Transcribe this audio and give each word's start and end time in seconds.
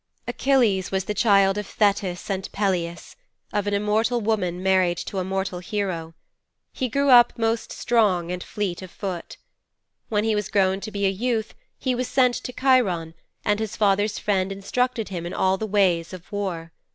'Achilles 0.27 0.89
was 0.89 1.03
the 1.05 1.13
child 1.13 1.59
of 1.59 1.67
Thetis 1.67 2.27
and 2.31 2.51
Peleus 2.51 3.15
of 3.53 3.67
an 3.67 3.75
immortal 3.75 4.19
woman 4.19 4.63
married 4.63 4.97
to 4.97 5.19
a 5.19 5.23
mortal 5.23 5.59
hero. 5.59 6.15
He 6.73 6.89
grew 6.89 7.11
up 7.11 7.37
most 7.37 7.71
strong 7.71 8.31
and 8.31 8.43
fleet 8.43 8.81
of 8.81 8.89
foot. 8.89 9.37
When 10.09 10.23
he 10.23 10.33
was 10.33 10.49
grown 10.49 10.79
to 10.79 10.91
be 10.91 11.05
a 11.05 11.09
youth 11.09 11.53
he 11.77 11.93
was 11.93 12.07
sent 12.07 12.33
to 12.33 12.51
Cheiron, 12.51 13.13
and 13.45 13.59
his 13.59 13.75
father's 13.75 14.17
friend 14.17 14.51
instructed 14.51 15.09
him 15.09 15.23
in 15.27 15.35
all 15.35 15.57
the 15.59 15.67
ways 15.67 16.13
of 16.13 16.31
war. 16.31 16.71